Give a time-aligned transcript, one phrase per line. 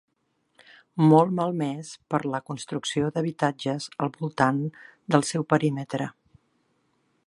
[1.11, 4.67] Molt malmès per la construcció d'habitatges al voltant
[5.17, 6.11] del seu perímetre.